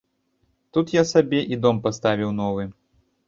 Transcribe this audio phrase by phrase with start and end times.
[0.77, 2.63] Тут я сабе і дом паставіў новы.